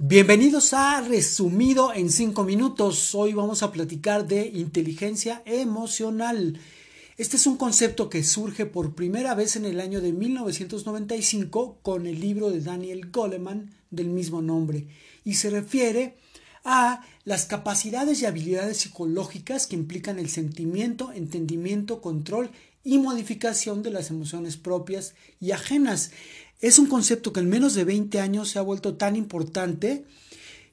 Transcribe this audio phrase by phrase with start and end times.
[0.00, 3.16] Bienvenidos a Resumido en 5 minutos.
[3.16, 6.60] Hoy vamos a platicar de inteligencia emocional.
[7.16, 12.06] Este es un concepto que surge por primera vez en el año de 1995 con
[12.06, 14.86] el libro de Daniel Goleman del mismo nombre
[15.24, 16.14] y se refiere
[16.64, 22.50] a las capacidades y habilidades psicológicas que implican el sentimiento, entendimiento, control
[22.84, 26.12] y modificación de las emociones propias y ajenas.
[26.60, 30.04] Es un concepto que en menos de 20 años se ha vuelto tan importante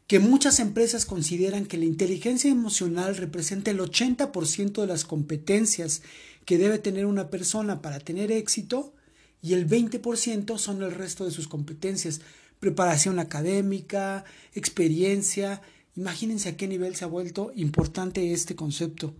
[0.07, 6.01] que muchas empresas consideran que la inteligencia emocional representa el 80% de las competencias
[6.45, 8.93] que debe tener una persona para tener éxito
[9.41, 12.21] y el 20% son el resto de sus competencias,
[12.59, 15.61] preparación académica, experiencia.
[15.95, 19.13] Imagínense a qué nivel se ha vuelto importante este concepto.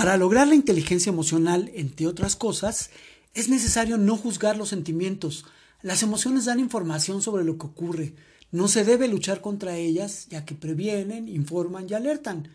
[0.00, 2.88] Para lograr la inteligencia emocional, entre otras cosas,
[3.34, 5.44] es necesario no juzgar los sentimientos.
[5.82, 8.14] Las emociones dan información sobre lo que ocurre.
[8.50, 12.48] No se debe luchar contra ellas, ya que previenen, informan y alertan.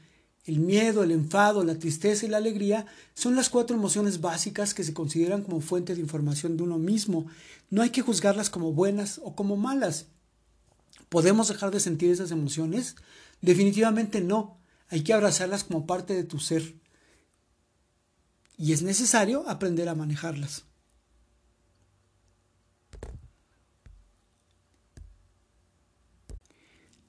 [0.44, 4.84] El miedo, el enfado, la tristeza y la alegría son las cuatro emociones básicas que
[4.84, 7.28] se consideran como fuente de información de uno mismo.
[7.70, 10.08] No hay que juzgarlas como buenas o como malas.
[11.10, 12.96] ¿Podemos dejar de sentir esas emociones?
[13.42, 14.58] Definitivamente no.
[14.90, 16.84] Hay que abrazarlas como parte de tu ser
[18.58, 20.66] y es necesario aprender a manejarlas.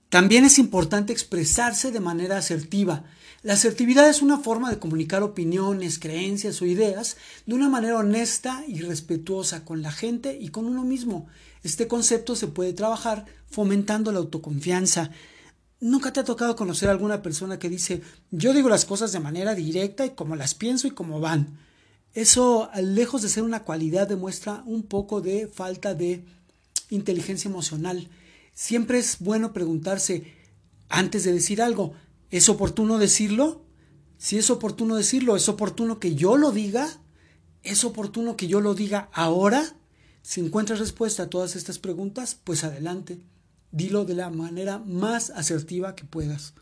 [0.09, 3.05] También es importante expresarse de manera asertiva.
[3.43, 8.65] La asertividad es una forma de comunicar opiniones, creencias o ideas de una manera honesta
[8.67, 11.27] y respetuosa con la gente y con uno mismo.
[11.63, 15.11] Este concepto se puede trabajar fomentando la autoconfianza,
[15.81, 19.21] ¿Nunca te ha tocado conocer a alguna persona que dice, yo digo las cosas de
[19.21, 21.59] manera directa y como las pienso y como van?
[22.15, 26.25] Eso, lejos de ser una cualidad, demuestra un poco de falta de
[26.89, 28.09] inteligencia emocional.
[28.55, 30.33] Siempre es bueno preguntarse,
[30.89, 31.93] antes de decir algo,
[32.31, 33.67] ¿es oportuno decirlo?
[34.17, 36.89] Si es oportuno decirlo, ¿es oportuno que yo lo diga?
[37.63, 39.77] ¿Es oportuno que yo lo diga ahora?
[40.23, 43.21] Si encuentras respuesta a todas estas preguntas, pues adelante.
[43.77, 46.55] Dilo de la manera más asertiva que puedas.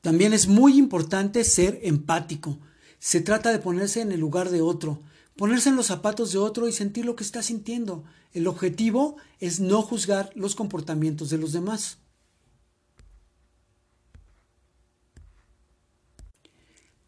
[0.00, 2.58] También es muy importante ser empático.
[2.98, 5.02] Se trata de ponerse en el lugar de otro,
[5.36, 8.02] ponerse en los zapatos de otro y sentir lo que está sintiendo.
[8.32, 11.98] El objetivo es no juzgar los comportamientos de los demás.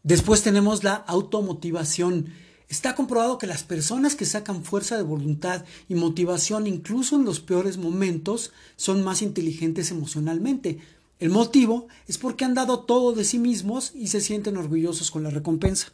[0.03, 2.31] Después tenemos la automotivación.
[2.71, 7.41] Está comprobado que las personas que sacan fuerza de voluntad y motivación incluso en los
[7.41, 10.79] peores momentos son más inteligentes emocionalmente.
[11.19, 15.21] El motivo es porque han dado todo de sí mismos y se sienten orgullosos con
[15.21, 15.91] la recompensa.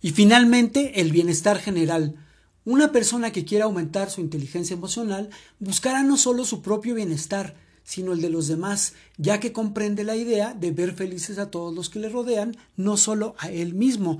[0.00, 2.16] Y finalmente, el bienestar general.
[2.64, 5.28] Una persona que quiera aumentar su inteligencia emocional
[5.58, 7.54] buscará no solo su propio bienestar,
[7.86, 11.72] sino el de los demás, ya que comprende la idea de ver felices a todos
[11.72, 14.18] los que le rodean, no solo a él mismo.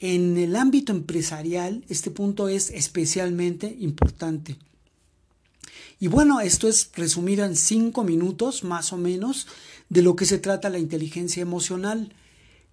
[0.00, 4.56] En el ámbito empresarial, este punto es especialmente importante.
[6.00, 9.46] Y bueno, esto es resumido en cinco minutos más o menos
[9.88, 12.12] de lo que se trata la inteligencia emocional.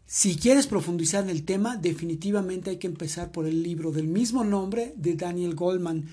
[0.07, 4.43] Si quieres profundizar en el tema, definitivamente hay que empezar por el libro del mismo
[4.43, 6.09] nombre de Daniel Goldman.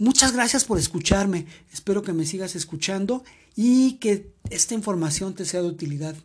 [0.00, 1.44] Muchas gracias por escucharme.
[1.74, 3.22] Espero que me sigas escuchando
[3.54, 6.16] y que esta información te sea de utilidad.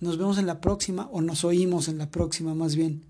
[0.00, 3.04] Nos vemos en la próxima o nos oímos en la próxima más bien.